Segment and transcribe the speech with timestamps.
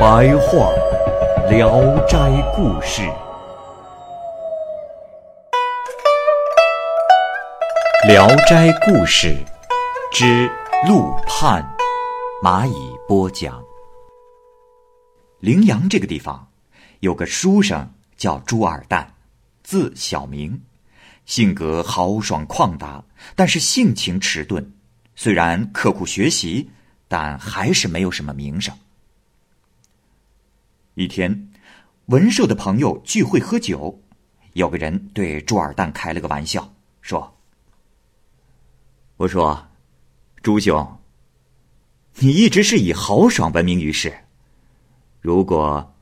[0.00, 0.72] 白话
[1.50, 2.16] 《聊斋
[2.56, 3.02] 故事》。
[8.08, 9.36] 《聊斋故事》
[10.10, 10.50] 之
[10.88, 11.62] 陆判，
[12.42, 13.62] 蚂蚁播讲。
[15.40, 16.48] 陵阳这个地方，
[17.00, 17.86] 有个书生
[18.16, 19.12] 叫朱二蛋，
[19.62, 20.62] 字小明，
[21.26, 23.04] 性格豪爽旷达，
[23.36, 24.72] 但是性情迟钝。
[25.14, 26.70] 虽然刻苦学习，
[27.06, 28.74] 但还是没有什么名声。
[31.00, 31.50] 一天，
[32.08, 34.02] 文寿的朋友聚会喝酒，
[34.52, 37.38] 有个人对朱二蛋开了个玩笑，说。
[39.16, 39.66] 我说
[40.42, 40.98] ：“朱兄，
[42.16, 44.12] 你一直是以豪爽闻名于世。
[45.22, 45.94] 如果，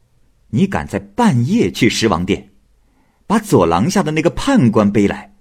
[0.48, 2.50] 你敢在半夜去十王殿，
[3.28, 5.32] 把左廊下的那个判官背来，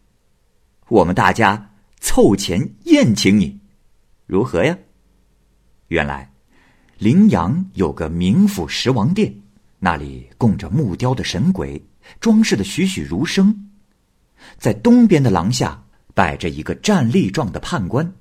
[0.88, 3.60] 我们大家凑钱宴请你，
[4.28, 4.78] 如何呀？”
[5.90, 6.32] 原来，
[7.00, 9.42] 陵阳有个名府十王殿，
[9.80, 11.84] 那里供着木雕的神鬼，
[12.20, 13.70] 装饰的栩栩如生。
[14.58, 15.84] 在东边的廊下。
[16.18, 18.12] 摆着一个站立状的判官，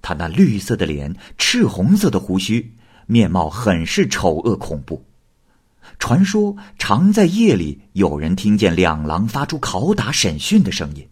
[0.00, 5.04] 他那绿色的脸、赤红色的胡须，面貌很是丑恶恐怖。
[5.98, 11.06] 传说常在夜里有人听见两狼发出拷打审讯的声音，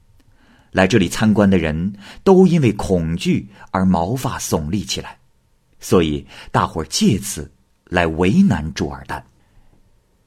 [0.73, 1.93] 来这里参观的人
[2.25, 5.19] 都因为恐惧而毛发耸立起来，
[5.79, 7.53] 所以大伙儿借此
[7.85, 9.23] 来为难朱二蛋。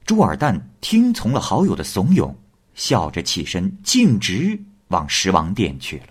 [0.04, 2.34] 朱尔旦听从了好友的怂恿，
[2.74, 4.60] 笑着起身，径直。
[4.88, 6.08] 往十王殿去了。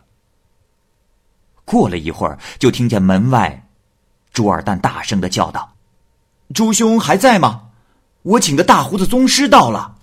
[1.63, 3.68] 过了一会儿，就听见门外，
[4.34, 5.75] 朱尔旦大声的叫道
[6.52, 7.69] ：“朱兄还在吗？
[8.24, 9.97] 我请的大胡子宗师到了。”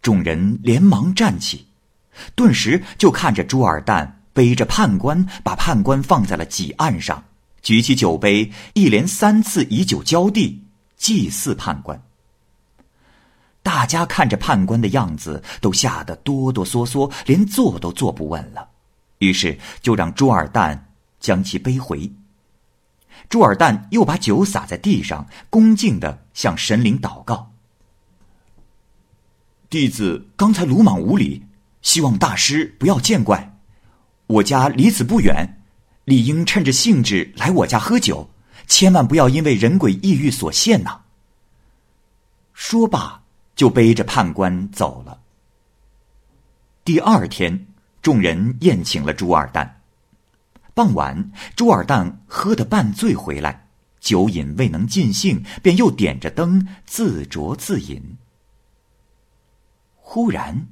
[0.00, 1.66] 众人连忙站起，
[2.36, 7.24] 顿时就看着朱尔旦背着判官，把判官放在了几案上，
[7.62, 10.62] 举起酒杯，一连三次以酒浇地，
[10.96, 12.00] 祭祀判官。
[13.62, 18.68] 大家看着判官的样子，都吓得哆哆嗦嗦，连坐都坐不稳了。
[19.18, 22.12] 于是就让朱二蛋将其背回。
[23.28, 27.52] 朱二蛋又把酒洒在地上，恭敬的向神灵祷告
[29.70, 31.46] ：“弟子刚才鲁莽无礼，
[31.82, 33.60] 希望大师不要见怪。
[34.26, 35.62] 我家离此不远，
[36.04, 38.28] 理应趁着兴致来我家喝酒，
[38.66, 41.02] 千万不要因为人鬼异域所限呐。”
[42.52, 43.21] 说罢。
[43.54, 45.20] 就背着判官走了。
[46.84, 47.66] 第二天，
[48.00, 49.82] 众人宴请了朱二蛋。
[50.74, 53.68] 傍晚，朱二蛋喝得半醉回来，
[54.00, 58.16] 酒瘾未能尽兴，便又点着灯自酌自饮。
[59.96, 60.66] 忽然，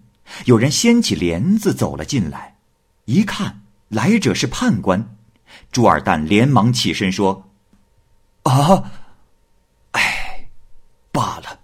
[0.46, 2.56] 有人掀起帘子走了进来，
[3.04, 5.16] 一看来者是判官，
[5.70, 7.50] 朱二蛋连忙起身说
[8.44, 8.90] ：“啊，
[9.92, 10.48] 哎，
[11.12, 11.60] 罢了。”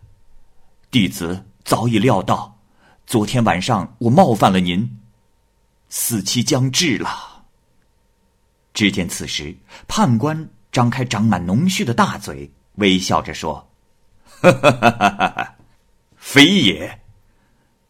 [0.96, 2.58] 弟子早已料到，
[3.06, 4.98] 昨天晚上我冒犯了您，
[5.90, 7.44] 死期将至了。
[8.72, 9.54] 只见此时，
[9.86, 13.70] 判官张开长满浓须的大嘴，微笑着说
[14.40, 15.56] ：“哈哈哈哈哈，
[16.16, 17.02] 非也。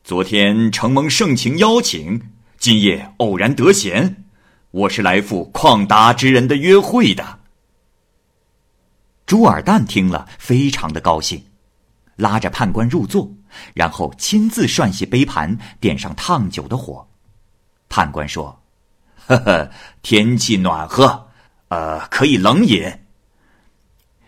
[0.02, 4.24] 昨天承蒙盛情邀请，今夜偶然得闲，
[4.72, 7.38] 我是来赴旷达之人的约会的。”
[9.24, 11.44] 朱尔旦听了，非常的高兴。
[12.16, 13.30] 拉着判官入座，
[13.74, 17.06] 然后亲自涮洗杯盘，点上烫酒的火。
[17.88, 18.60] 判官说
[19.26, 19.70] ：“呵呵，
[20.02, 21.28] 天气暖和，
[21.68, 22.90] 呃，可以冷饮。”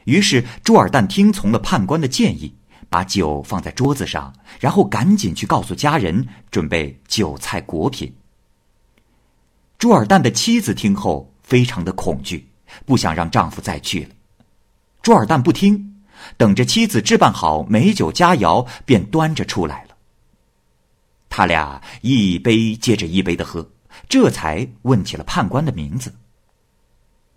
[0.04, 2.54] 于是朱尔旦听从了判官的建议，
[2.88, 8.14] 把酒放在桌子上，然后赶紧去告诉家人，准备酒菜果品。
[9.76, 12.48] 朱尔旦的妻子听后非常的恐惧，
[12.84, 14.10] 不想让丈夫再去了。
[15.02, 15.87] 朱尔旦不听。
[16.36, 19.96] 等着妻子置办好美酒佳肴，便端着出来了。
[21.28, 23.68] 他俩一杯接着一杯的喝，
[24.08, 26.14] 这才问起了判官的名字。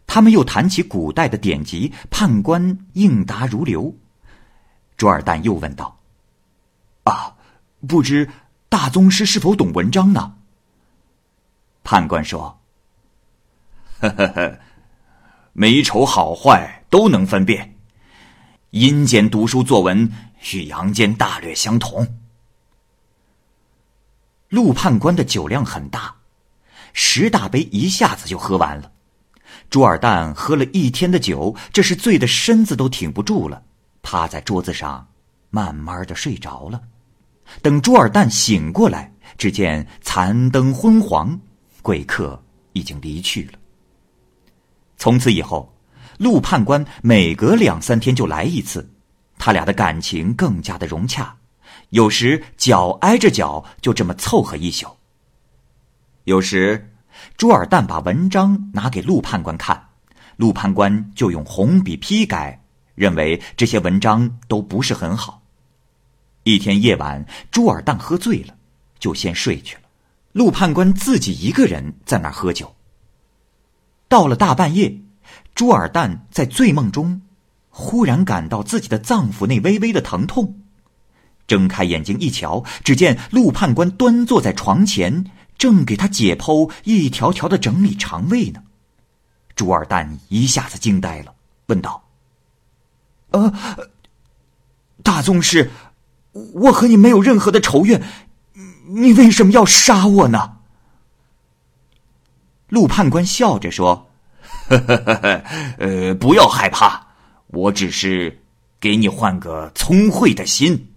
[0.05, 3.95] 他们又谈起古代的典籍，判官应答如流。
[4.97, 5.99] 朱二蛋又问道
[7.05, 7.35] ：“啊，
[7.87, 8.27] 不知
[8.67, 10.35] 大宗师是否懂文章呢？”
[11.89, 12.61] 判官说
[13.99, 14.59] ：“呵呵呵，
[15.53, 17.77] 美丑好坏都能分辨。
[18.69, 20.07] 阴间读书作文
[20.53, 22.07] 与阳间大略相同。”
[24.49, 26.13] 陆判官的酒量很大，
[26.93, 28.91] 十大杯一下子就喝完了。
[29.71, 33.63] 朱尔旦喝了一天的酒，这是醉的身子都挺不住了，
[34.03, 35.07] 趴在桌子上，
[35.49, 36.79] 慢慢的睡着了。
[37.63, 41.39] 等朱尔旦醒过来，只见残灯昏黄，
[41.81, 42.41] 贵客
[42.73, 43.53] 已经离去了。
[44.97, 45.73] 从此以后，
[46.17, 48.89] 陆判官每隔两三天就来一次，
[49.37, 51.35] 他俩的感情更加的融洽。
[51.89, 54.87] 有时脚挨着脚，就这么凑合一宿。
[56.25, 56.93] 有时，
[57.37, 59.89] 朱尔旦把文章拿给陆判官看，
[60.35, 62.61] 陆判官就用红笔批改，
[62.93, 65.41] 认为这些文章都不是很好。
[66.43, 68.55] 一天夜晚，朱尔旦喝醉了，
[68.99, 69.78] 就先睡去了。
[70.31, 72.75] 陆判官自己一个人在那儿喝酒。
[74.07, 74.99] 到了大半夜，
[75.53, 77.21] 朱尔旦在醉梦中，
[77.69, 80.59] 忽然感到自己的脏腑内微微的疼痛。
[81.47, 85.25] 睁开眼睛一瞧，只见陆判官端坐在床前，
[85.57, 88.63] 正给他解剖，一条条的整理肠胃呢。
[89.55, 91.33] 朱二蛋一下子惊呆了，
[91.65, 92.03] 问道
[93.31, 93.51] ：“呃，
[95.03, 95.71] 大宗师，
[96.31, 98.01] 我和你没有任何的仇怨，
[98.89, 100.57] 你为什么要杀我呢？”
[102.69, 104.09] 陆判官笑着说
[104.69, 105.43] ：“呵呵呵呵，
[105.79, 107.07] 呃，不要害怕，
[107.47, 108.41] 我只是
[108.79, 110.91] 给你换个聪慧的心。”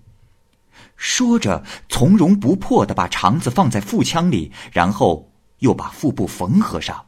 [0.97, 7.05] 说着，从容不迫的把肠子放在腹腔里，然后又把腹部缝合上，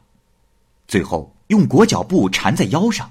[0.87, 3.09] 最后用裹脚布缠在腰上。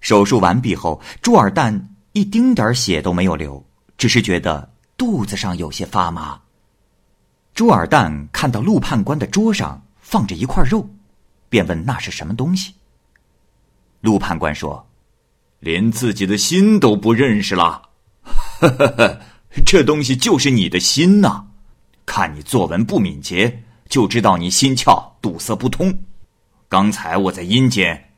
[0.00, 1.80] 手术完毕后，朱尔旦
[2.12, 3.64] 一丁点血都没有流，
[3.96, 6.40] 只是觉得肚子上有些发麻。
[7.54, 10.88] 朱尔旦看到陆判官的桌上放着一块肉，
[11.48, 12.74] 便问那是什么东西。
[14.00, 14.86] 陆判官说
[15.60, 17.82] ：“连自己的心都不认识了。”
[18.60, 19.20] 呵呵呵，
[19.64, 21.44] 这东西就是你的心呐！
[22.04, 25.98] 看你作文不敏捷，就知道你心窍堵塞不通。
[26.68, 28.10] 刚才我在阴间，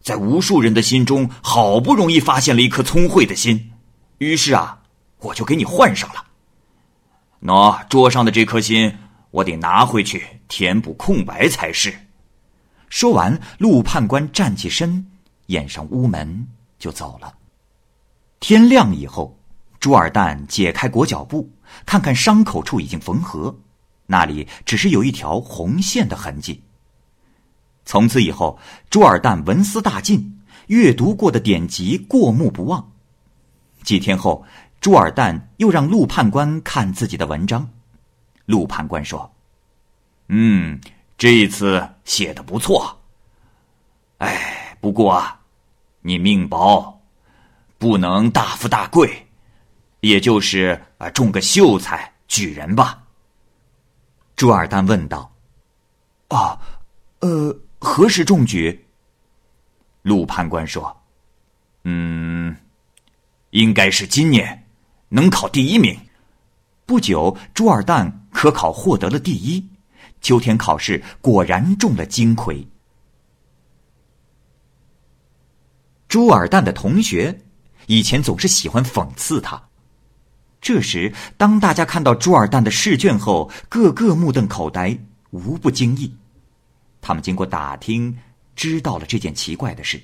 [0.00, 3.72] 在无数人的心中，好不容易发现了一颗聪慧的心，
[4.18, 4.82] 于是啊，
[5.18, 6.24] 我就给你换上了。
[7.42, 8.96] 喏，桌上的这颗心，
[9.30, 11.94] 我得拿回去填补空白才是。
[12.88, 15.06] 说完，陆判官站起身，
[15.46, 16.46] 掩上屋门
[16.78, 17.34] 就走了。
[18.40, 19.36] 天亮以后。
[19.78, 21.48] 朱尔旦解开裹脚布，
[21.84, 23.56] 看看伤口处已经缝合，
[24.06, 26.60] 那里只是有一条红线的痕迹。
[27.84, 28.58] 从此以后，
[28.90, 32.90] 朱尔旦文思大进，阅读过的典籍过目不忘。
[33.84, 34.44] 几天后，
[34.80, 37.68] 朱尔旦又让陆判官看自己的文章，
[38.44, 39.30] 陆判官说
[40.28, 40.80] ：“嗯，
[41.18, 43.00] 这一次写的不错。
[44.18, 45.40] 哎，不过啊
[46.02, 47.02] 你命薄，
[47.78, 49.22] 不能大富大贵。”
[50.00, 53.02] 也就是啊，中个秀才、举人吧。
[54.36, 55.34] 朱尔旦问道
[56.28, 56.60] ：“啊，
[57.20, 58.86] 呃，何时中举？”
[60.02, 60.96] 陆判官说
[61.82, 62.54] ：“嗯，
[63.50, 64.65] 应该是今年，
[65.08, 65.98] 能考第一名。”
[66.86, 69.66] 不久，朱尔旦科考获得了第一。
[70.20, 72.66] 秋天考试果然中了金魁。
[76.08, 77.42] 朱尔旦的同学
[77.86, 79.60] 以前总是喜欢讽刺他。
[80.60, 84.96] 这时，当大家看到朱尔旦的试卷后，个个目瞪口呆，
[85.30, 86.12] 无不惊异。
[87.00, 88.16] 他们经过打听，
[88.54, 90.00] 知道了这件奇怪的事，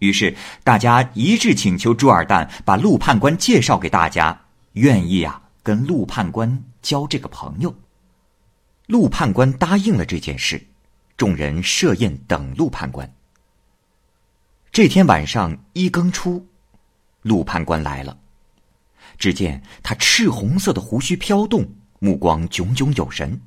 [0.00, 4.38] 于是大家一致请求朱尔旦把陆判官介绍给大家，
[4.72, 7.74] 愿意啊跟陆判官交这个朋友。
[8.86, 10.60] 陆判官答应了这件事，
[11.16, 13.10] 众人设宴等陆判官。
[14.72, 16.46] 这天晚上一更初，
[17.22, 18.16] 陆判官来了。
[19.18, 23.38] 只见他赤红色的胡须飘动，目光炯炯有神。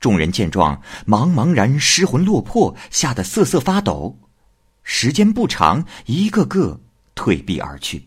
[0.00, 4.18] 众人见状，茫茫然失魂落魄，吓得瑟瑟发抖。
[4.84, 6.80] 时间不长，一个个
[7.16, 8.06] 退避而去。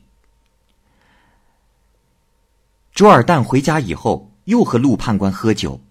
[2.94, 5.82] 朱尔旦回家以后，又和陆判官喝酒，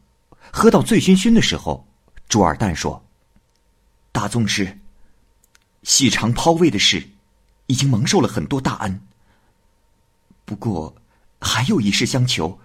[0.51, 1.87] 喝到醉醺醺的时候，
[2.29, 3.05] 朱尔旦说
[4.11, 4.79] ：“大宗师，
[5.83, 7.11] 细长抛位的事，
[7.67, 9.01] 已经蒙受了很多大恩。
[10.47, 10.97] 不过。”
[11.39, 12.59] 还有一事相求，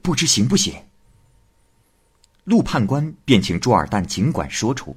[0.00, 0.72] 不知行不行？
[2.44, 4.96] 陆判官便请朱尔旦尽管说出。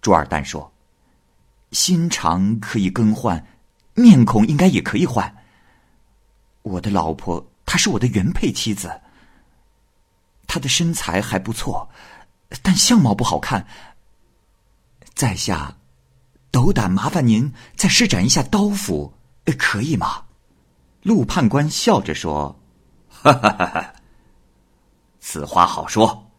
[0.00, 0.72] 朱尔旦说
[1.72, 3.46] ：“心肠可以更换，
[3.94, 5.34] 面孔应该也可以换。
[6.62, 9.00] 我的老婆她是我的原配妻子。
[10.46, 11.88] 她的身材还不错，
[12.62, 13.66] 但相貌不好看。
[15.14, 15.76] 在下，
[16.50, 19.12] 斗胆麻烦您再施展一下刀斧，
[19.58, 20.24] 可以吗？
[21.02, 22.58] 陆判官笑着说
[23.08, 23.94] ：“哈哈哈哈，
[25.20, 26.30] 此话好说，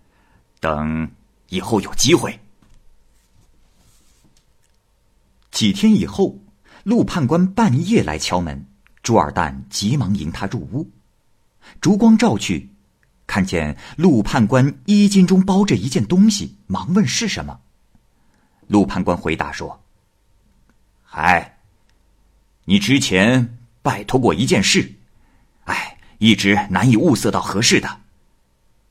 [0.60, 1.12] 等
[1.50, 2.40] 以后有机会。”
[5.56, 6.38] 几天以后，
[6.84, 8.68] 陆判官半夜来敲门，
[9.02, 10.92] 朱二蛋急忙迎他入屋，
[11.80, 12.70] 烛光照去。
[13.26, 17.58] 看见陆判官衣襟中包着一件东西，忙问是什么。
[18.68, 19.82] 陆判官回答说
[21.02, 21.58] ：“嗨，
[22.66, 24.94] 你之前拜托过一件事，
[25.64, 28.02] 哎，一直难以物色到合适的。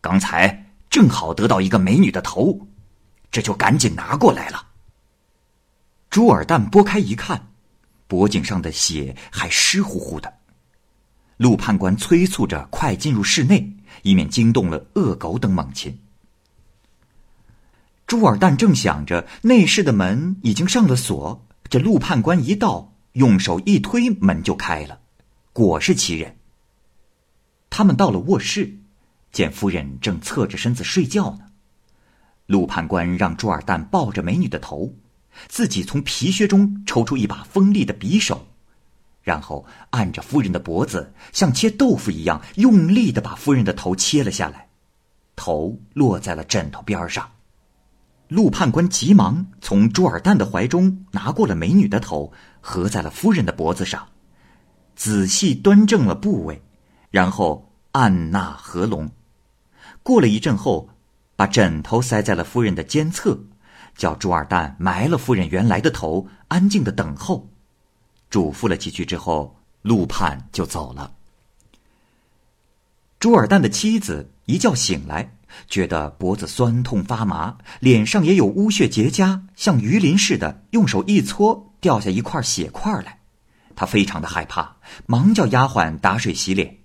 [0.01, 2.67] 刚才正好得到一个美女的头，
[3.31, 4.69] 这就赶紧拿过来了。”
[6.15, 7.49] 朱尔旦拨开一看，
[8.07, 10.35] 脖颈上的血还湿乎乎的。
[11.39, 13.73] 陆判官催促着快进入室内。
[14.03, 15.99] 以免惊动了恶狗等猛禽。
[18.07, 21.45] 朱尔旦正想着，内室的门已经上了锁。
[21.69, 25.01] 这陆判官一到，用手一推，门就开了，
[25.53, 26.37] 果是其人。
[27.71, 28.79] 他们到了卧室，
[29.33, 31.47] 见夫人正侧着身子睡觉呢。
[32.47, 34.95] 陆判官让朱尔旦抱着美女的头，
[35.49, 38.47] 自己从皮靴中抽出一把锋利的匕首。
[39.23, 44.69] 然后按着夫人的脖子，像切豆腐一样用力的把夫人的头切了下来，
[45.35, 47.31] 头落在了枕头边上。
[48.29, 54.09] 陆判官急忙从朱尔旦的怀中拿过了美女的头，合在了夫人的脖子上，
[54.95, 56.63] 仔细端正了部位，
[57.11, 59.11] 然后按捺合拢。
[60.03, 60.91] 过了一阵后，
[61.37, 63.39] 把枕头塞在了夫人的肩侧，
[63.97, 67.49] 叫朱尔旦埋了夫人原来的头，安静的等候。
[68.31, 71.13] 嘱咐了几句之后，陆判就走了。
[73.21, 75.37] 朱尔旦的妻子一觉醒来，
[75.69, 83.21] 觉得脖子酸痛发麻，脸上也有污血结痂，像鱼鳞似的，用手一搓，掉下一块血块来。
[83.77, 86.79] 他非常的害怕，忙叫丫鬟打水洗脸。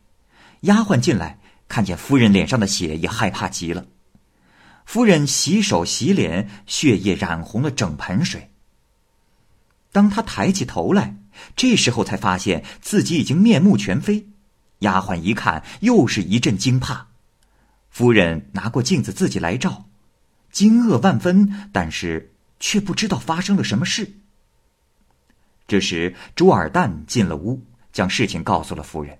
[0.62, 3.86] 丫鬟进来，看见夫人脸上的血，也害怕极了。
[4.90, 8.50] 夫人洗手洗脸，血液染红了整盆水。
[9.92, 11.16] 当他抬起头来。
[11.56, 14.28] 这时候才发现自己已经面目全非，
[14.80, 17.08] 丫鬟一看又是一阵惊怕。
[17.92, 19.86] 夫人拿过镜子自己来照，
[20.52, 24.14] 惊愕万分，但是却不知道发生了什么事。
[25.68, 27.62] 这时朱尔旦进了屋，
[27.94, 29.20] 将事情告诉了夫人。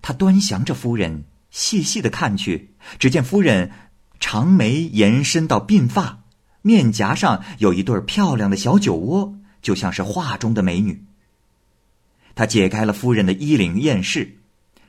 [0.00, 3.70] 他端详着夫人，细细的看去，只见夫人
[4.18, 6.24] 长眉延伸到鬓发，
[6.62, 11.04] 面颊上有一对漂亮的小酒窝，就像是画中的美女。
[12.34, 14.38] 他解开了夫人的衣领，验视，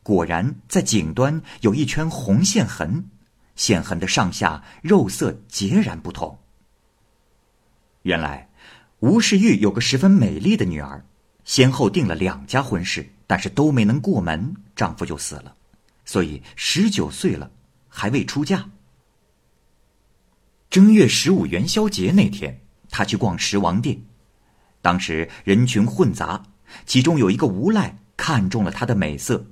[0.03, 3.05] 果然在颈端有一圈红线痕，
[3.55, 6.39] 线痕的上下肉色截然不同。
[8.01, 8.49] 原来，
[8.99, 11.05] 吴世玉有个十分美丽的女儿，
[11.45, 15.55] 先后定了两家婚事，但是都没能过门，丈夫就死了，
[16.05, 17.51] 所以十九岁了
[17.87, 18.69] 还未出嫁。
[20.77, 23.99] 正月十五元宵节那天，他去逛十王殿，
[24.79, 26.43] 当时人群混杂。
[26.85, 29.43] 其中有一个无赖看中了他的美色，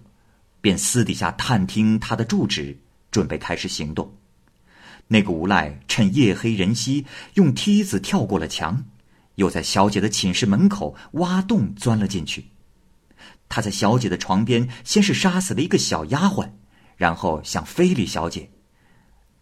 [0.62, 2.78] 便私底下探听他的住址，
[3.10, 4.16] 准备开始行动。
[5.08, 8.86] 那个无赖趁夜黑人稀，用梯子跳过了墙，
[9.34, 12.46] 又在小姐的寝室门口挖洞钻了进去。
[13.50, 16.52] 他在小姐的床边先是杀死了一个小丫鬟，
[16.96, 18.52] 然后向非礼小姐。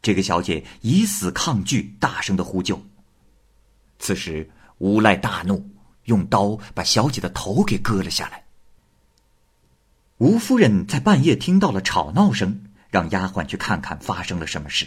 [0.03, 2.79] 这个小姐以死抗拒，大声的呼救。
[3.97, 5.67] 此时无赖大怒。
[6.07, 8.43] 用刀把小姐的头给割了下来。
[10.17, 14.85] 吴夫人在半夜听到了吵闹声，让丫鬟去看看发生了什么事。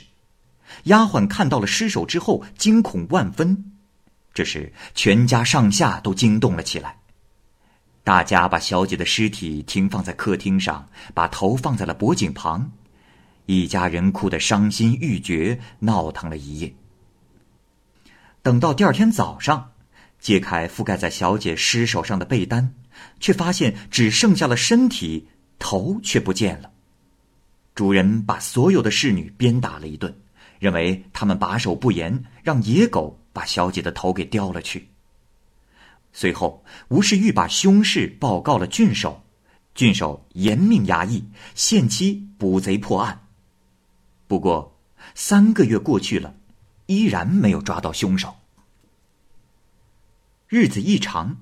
[0.85, 3.73] 丫鬟看到了尸首之后，惊恐万分。
[4.35, 6.99] 这时，全家上下都惊动了起来。
[8.05, 12.71] 大家把小姐的尸体停放在客厅上，把头放在了脖颈旁，
[13.47, 16.75] 一家人哭得伤心欲绝，闹腾了一夜。
[18.43, 19.73] 等到第二天早上。
[20.19, 22.75] 揭开覆盖在小姐尸首上的被单，
[23.21, 26.73] 却发现只剩下了身体，头却不见了。
[27.75, 30.19] 主人把所有的侍女鞭打了一顿，
[30.59, 34.89] 认为他们把守不严，让野狗把小姐的头给叼了去。
[36.15, 39.23] 随后，吴世玉把凶事报告了郡守，
[39.75, 41.23] 郡守严命衙役，
[41.55, 43.26] 限期捕贼破案。
[44.29, 44.77] 不过，
[45.15, 46.35] 三个月过去了，
[46.87, 48.37] 依然没有抓到凶手。
[50.49, 51.39] 日子一长，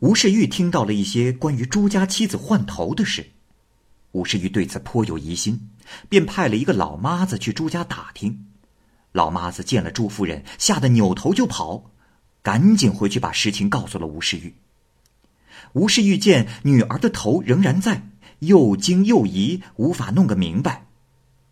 [0.00, 3.30] 吴世玉听到了一些关于朱家妻子换头的事。
[4.12, 5.70] 吴世玉对此颇有疑心，
[6.08, 8.46] 便派了一个老妈子去朱家打听。
[9.12, 11.90] 老妈子见了朱夫人，吓得扭头就跑，
[12.42, 14.54] 赶紧回去把实情告诉了吴世玉。
[15.74, 18.08] 吴世玉见女儿的头仍然在，
[18.40, 20.87] 又惊又疑，无法弄个明白。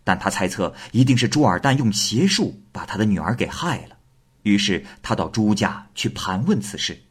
[0.07, 3.97] 但他猜测一定是朱尔旦用邪术把他的女儿给害了，
[4.45, 7.03] 于是他到朱家去盘问此事。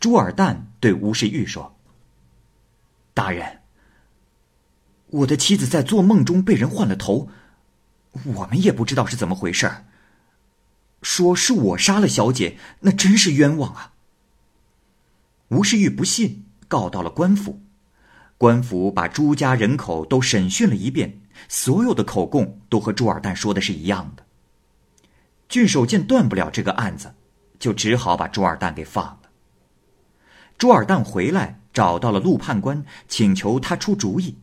[0.00, 1.78] 朱尔旦对吴世玉说
[3.14, 3.60] ：“大人，
[5.06, 7.28] 我的妻子在做梦中被人换了头，
[8.24, 9.70] 我们也不知道是怎么回事。
[11.00, 13.92] 说是我杀了小姐，那真是冤枉啊！”
[15.50, 17.62] 吴世玉不信，告到了官府。
[18.36, 24.24] 官府把朱家人口都审讯了一遍，所有的口供都和朱尔旦说的是一样的。
[25.48, 27.14] 郡守见断不了这个案子，
[27.58, 29.20] 就只好把朱尔旦给放了。
[30.56, 34.36] 朱尔旦回来找到了陆判官，请求他出主意。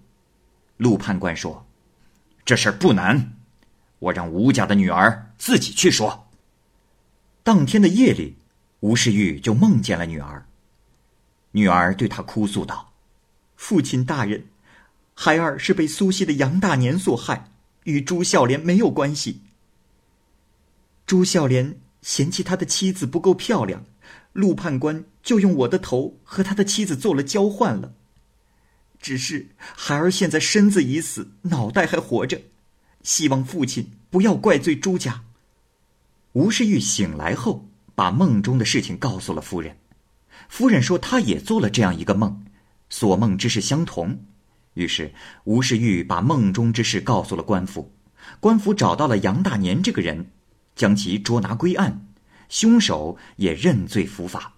[0.78, 1.66] 陆判官说
[2.46, 3.34] ：“这事儿不难，
[4.00, 6.28] 我让吴家的女儿自己去说。”
[7.44, 8.38] 当天的夜里，
[8.82, 10.46] 吴世玉就梦见了女儿。
[11.52, 12.94] 女儿对他哭诉道
[13.58, 14.46] ：“父亲大人，
[15.14, 17.52] 孩儿是被苏西的杨大年所害，
[17.84, 19.42] 与朱孝廉没有关系。
[21.06, 23.84] 朱孝廉嫌弃他的妻子不够漂亮，
[24.34, 27.94] 陆判官就用我的头和他的妻子做了交换了。
[29.00, 32.42] 只是孩儿现在身子已死，脑袋还活着，
[33.04, 35.24] 希望父亲不要怪罪朱家。”
[36.34, 39.78] 吴世玉醒来后，把梦中的事情告诉了夫人。
[40.48, 42.46] 夫人说：“她也做了这样一个梦，
[42.90, 44.24] 所梦之事相同。”
[44.74, 45.14] 于是
[45.44, 47.92] 吴世玉把梦中之事告诉了官府。
[48.40, 50.32] 官府找到了杨大年这个人，
[50.76, 52.08] 将其捉拿归案，
[52.50, 54.54] 凶手也认罪伏法。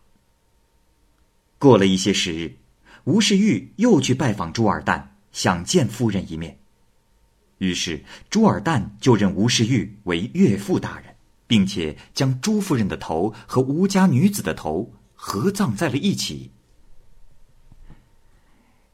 [1.58, 2.58] 过了一些时日，
[3.06, 6.60] 吴世玉又去拜访朱尔旦，想见夫人一面。
[7.60, 11.16] 于是朱尔旦就认吴世玉为岳父大人，
[11.48, 14.94] 并且将朱夫人的头和吴家女子的头。
[15.26, 16.52] 合葬在了一起。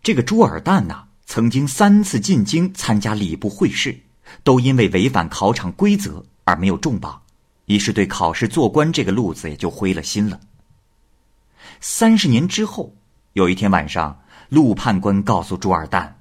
[0.04, 3.96] 这个朱尔旦呐，曾经三次进京参加礼部会试，
[4.44, 7.22] 都因为违反考场规则而没有中榜，
[7.66, 10.40] 于是对考试做官这个路子也就灰了心了。
[11.80, 12.96] 三十年之后，
[13.34, 16.20] 有一天晚上，陆判官告诉朱二蛋：“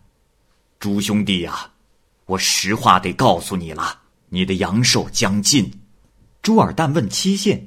[0.78, 1.70] 朱兄弟呀，
[2.26, 5.72] 我实话得告诉你了，你的阳寿将尽。”
[6.42, 7.66] 朱尔旦问期限。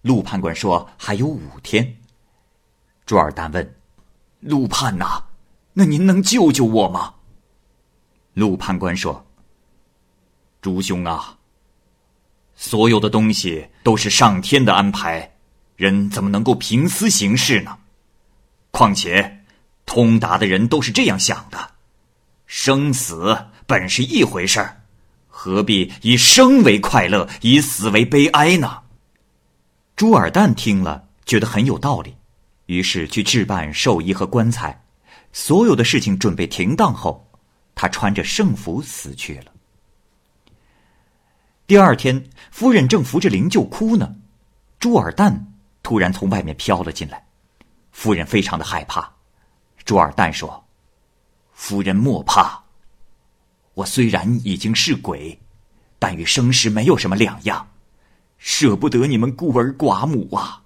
[0.00, 1.98] 陆判官说：“还有五天。”
[3.04, 3.74] 朱尔旦问
[4.40, 5.22] ：“陆判呐，
[5.80, 7.14] 那您能救救我吗？”
[8.34, 9.24] 陆判官说
[10.60, 11.38] ：“朱兄啊，
[12.54, 15.38] 所有的东西都是上天的安排，
[15.76, 17.78] 人怎么能够凭私行事呢？
[18.70, 19.42] 况且，
[19.86, 21.70] 通达的人都是这样想的：
[22.44, 24.82] 生死本是一回事儿，
[25.28, 28.82] 何必以生为快乐，以死为悲哀呢？”
[29.96, 32.14] 朱尔旦听了，觉得很有道理，
[32.66, 34.84] 于是去置办寿衣和棺材，
[35.32, 37.30] 所有的事情准备停当后，
[37.74, 39.52] 他穿着圣服死去了。
[41.66, 44.16] 第二天，夫人正扶着灵柩哭呢，
[44.78, 45.44] 朱尔旦
[45.82, 47.26] 突然从外面飘了进来，
[47.92, 49.12] 夫人非常的害怕。
[49.84, 50.66] 朱尔旦说
[51.52, 52.64] ：“夫人莫怕，
[53.74, 55.40] 我虽然已经是鬼，
[55.98, 57.68] 但与生时没有什么两样。”
[58.42, 60.62] 舍不得你们孤儿寡母啊！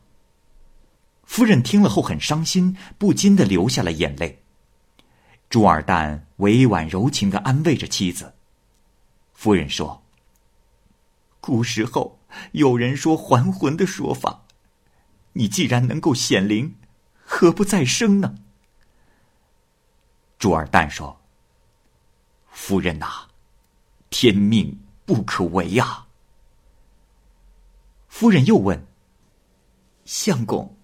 [1.24, 4.43] 夫人听了后很伤心，不禁的流下了眼泪。
[5.55, 8.35] 朱尔旦委婉柔情的安慰着妻子。
[9.35, 10.03] 夫人说
[11.40, 12.19] ：“古时候
[12.51, 14.47] 有人说还魂的说法，
[15.35, 16.75] 你既然能够显灵，
[17.23, 18.35] 何不再生呢？”
[20.40, 21.21] 朱尔旦说
[22.51, 23.29] ：“夫人呐，
[24.11, 26.09] 天命不可违呀。”
[28.11, 28.85] 夫人又问
[30.05, 30.77] ：“相公，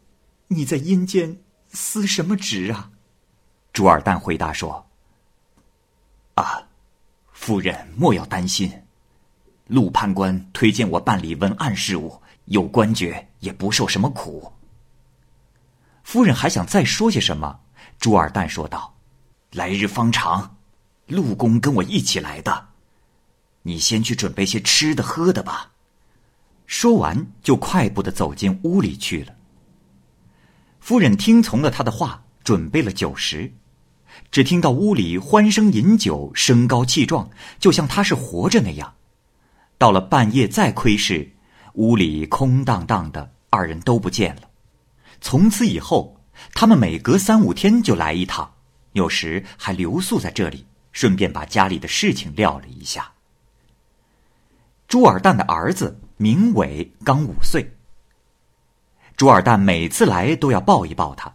[0.47, 2.93] 你在阴间司什么职啊？”
[3.73, 4.87] 朱尔旦回答说
[6.35, 6.67] ：“啊，
[7.33, 8.83] 夫人莫要担心，
[9.69, 14.53] 陆判官推荐我办理文案事务，有官爵也不受什么苦。”
[16.03, 17.61] 夫人还想再说些什么，
[17.99, 18.97] 朱尔旦说道
[19.53, 20.57] ：“来日方长，
[21.07, 22.69] 陆公跟我一起来的，
[23.63, 25.71] 你先去准备些吃的喝的吧。”
[26.67, 29.35] 说完，就快步的走进屋里去了。
[30.81, 33.53] 夫人听从了他的话，准备了酒食。
[34.31, 38.95] 只听到屋里欢声饮酒，声高气壮，就像他是活着那样。
[39.77, 41.33] 到了半夜再窥视，
[41.75, 44.43] 屋里空荡荡的，二人都不见了。
[45.21, 46.21] 从此以后，
[46.55, 48.53] 他们每隔三五天就来一趟，
[48.93, 53.11] 有时还留宿在这里，顺便把家里的事情料了一下。
[54.87, 57.77] 朱尔旦的儿子明伟刚五岁。
[59.17, 61.35] 朱尔旦每次来都要抱一抱他。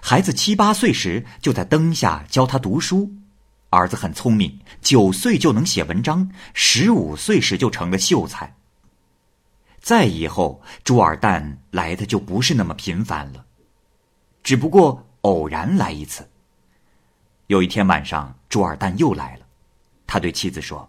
[0.00, 3.12] 孩子七八岁时就在灯下教他读书。
[3.70, 8.54] 儿子很聪明，九岁就能写文章，十五岁时就成了秀才。
[9.80, 13.44] 再以后，朱尔旦来的就不是那么频繁了，
[14.42, 16.28] 只不过偶然来一次。
[17.46, 19.46] 有一天晚上，朱尔旦又来了，
[20.06, 20.88] 他对妻子说。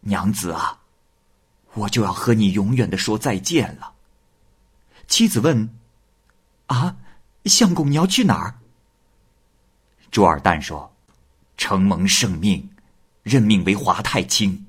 [0.00, 0.78] 娘子啊，
[1.72, 3.94] 我就要和你永远的说再见了。
[5.08, 5.68] 妻子问
[6.66, 6.96] ：“啊，
[7.44, 8.58] 相公，你要去哪儿？”
[10.10, 10.94] 朱尔旦说
[11.56, 12.70] ：“承蒙圣命，
[13.22, 14.66] 任命为华太卿，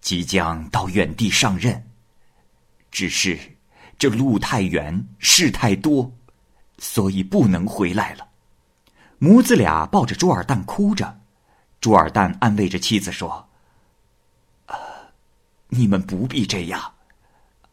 [0.00, 1.88] 即将到远地上任。
[2.90, 3.38] 只是
[3.98, 6.12] 这路太远，事太多，
[6.78, 8.28] 所以不能回来了。”
[9.18, 11.20] 母子俩抱着朱尔旦哭着，
[11.80, 13.48] 朱尔旦安慰着妻子说。
[15.68, 16.92] 你们不必这样，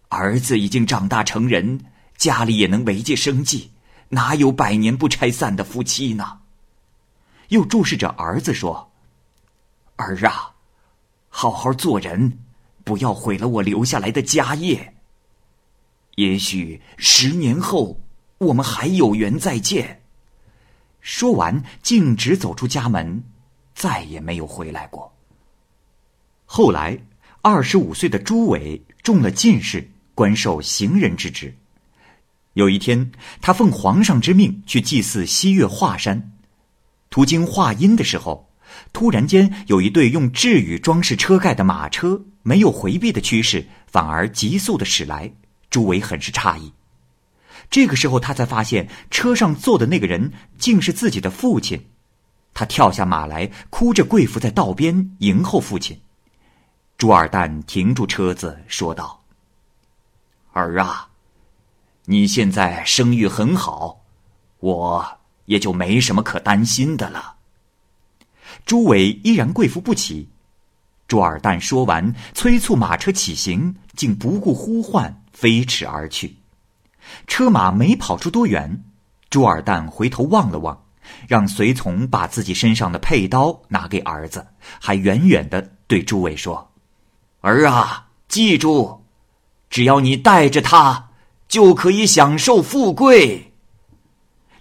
[0.07, 1.83] 儿子已经长大成人，
[2.19, 3.71] 家里也能维系生计，
[4.09, 6.41] 哪有百年不拆散的夫妻呢？
[7.47, 8.91] 又注视着儿子说
[9.95, 10.53] ：“儿啊，
[11.29, 12.37] 好好做人，
[12.83, 14.95] 不要毁了我留下来的家业。
[16.15, 18.01] 也许十年后
[18.37, 20.03] 我们还有缘再见。”
[21.01, 23.23] 说完，径直走出家门，
[23.73, 25.11] 再也没有回来过。
[26.45, 27.01] 后来。
[27.41, 31.55] 二十五岁的朱伟中了进士，官受行人之职。
[32.53, 36.31] 有一天，他奉皇上之命去祭祀西岳华山，
[37.09, 38.49] 途经华阴的时候，
[38.91, 45.31] 突然间有一对用雉羽装饰车盖的马车，没有回避的趋势，反而急速的驶来。
[45.69, 46.73] 朱伟很是诧异。
[47.69, 51.85] 这个时候，他才发现车上坐的那个人竟是自己的父亲。
[52.53, 56.01] 他跳下马来，哭着跪伏在道边迎候父亲。
[56.97, 59.23] 朱二蛋停住车子，说道
[60.51, 61.08] ：“儿啊，
[62.11, 64.01] 你现在声誉很好，
[64.61, 67.35] 我也就没什么可担心的了。”
[68.65, 70.27] 朱伟依然跪伏不起。
[71.07, 76.37] 朱二蛋说完，催促马车起行，竟不顾呼唤，飞驰而去。
[77.27, 78.83] 车马没跑出多远，
[79.29, 80.83] 朱二蛋回头望了望，
[81.27, 84.47] 让随从把自己身上的佩刀拿给儿子，
[84.81, 86.71] 还远远的对朱伟说。
[87.41, 89.03] 儿啊，记住，
[89.69, 91.08] 只要你带着他，
[91.49, 93.51] 就可以享受富贵。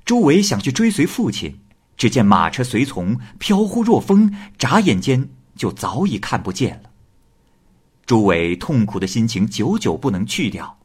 [0.05, 1.61] 朱伟想去追随父亲，
[1.97, 6.91] 只见马车随从飘忽若风，眨眼间就早已看不见了。
[8.07, 10.79] 朱伟痛苦的心情久久不能去掉，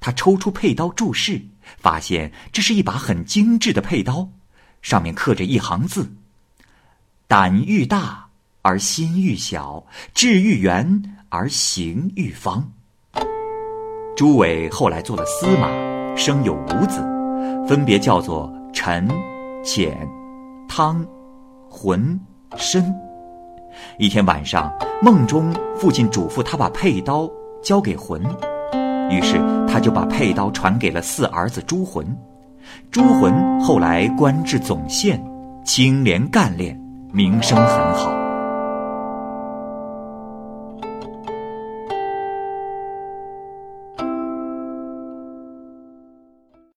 [0.00, 1.40] 他抽出佩刀注视，
[1.76, 4.28] 发现这是一把很精致的佩刀，
[4.82, 6.10] 上面刻着一行字
[7.28, 8.28] ：“胆愈大
[8.62, 12.72] 而心愈小，志愈圆。”而行愈方。
[14.16, 15.68] 朱伟后来做了司马，
[16.14, 17.00] 生有五子，
[17.66, 19.08] 分别叫做陈、
[19.64, 20.08] 潜、
[20.68, 21.04] 汤、
[21.68, 22.18] 浑、
[22.56, 22.94] 申。
[23.98, 24.72] 一天晚上，
[25.02, 27.28] 梦中父亲嘱咐他把佩刀
[27.60, 28.22] 交给浑，
[29.10, 32.06] 于是他就把佩刀传给了四儿子朱浑。
[32.92, 35.20] 朱浑后来官至总宪，
[35.64, 36.80] 清廉干练，
[37.12, 38.23] 名声很好。